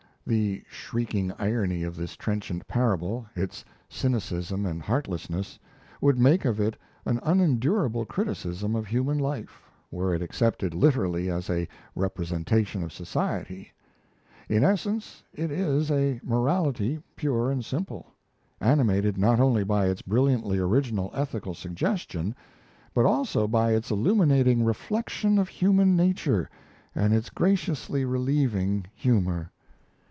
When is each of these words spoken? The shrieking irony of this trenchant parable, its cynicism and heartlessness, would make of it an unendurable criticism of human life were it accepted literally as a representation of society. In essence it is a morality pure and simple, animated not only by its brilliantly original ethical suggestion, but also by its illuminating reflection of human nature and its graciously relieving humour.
The 0.27 0.63
shrieking 0.69 1.33
irony 1.39 1.83
of 1.83 1.95
this 1.97 2.15
trenchant 2.15 2.65
parable, 2.67 3.25
its 3.35 3.65
cynicism 3.89 4.65
and 4.67 4.81
heartlessness, 4.81 5.57
would 5.99 6.17
make 6.19 6.45
of 6.45 6.57
it 6.59 6.77
an 7.05 7.19
unendurable 7.23 8.05
criticism 8.05 8.73
of 8.75 8.87
human 8.87 9.17
life 9.17 9.63
were 9.89 10.13
it 10.13 10.21
accepted 10.21 10.73
literally 10.73 11.29
as 11.29 11.49
a 11.49 11.67
representation 11.95 12.81
of 12.83 12.93
society. 12.93 13.73
In 14.47 14.63
essence 14.63 15.23
it 15.33 15.51
is 15.51 15.89
a 15.91 16.21
morality 16.23 17.01
pure 17.17 17.51
and 17.51 17.65
simple, 17.65 18.13
animated 18.61 19.17
not 19.17 19.39
only 19.41 19.63
by 19.65 19.87
its 19.87 20.03
brilliantly 20.03 20.59
original 20.59 21.09
ethical 21.13 21.55
suggestion, 21.55 22.35
but 22.93 23.05
also 23.05 23.47
by 23.47 23.71
its 23.71 23.91
illuminating 23.91 24.63
reflection 24.63 25.37
of 25.39 25.49
human 25.49 25.95
nature 25.95 26.49
and 26.95 27.11
its 27.11 27.29
graciously 27.31 28.05
relieving 28.05 28.85
humour. 28.93 29.51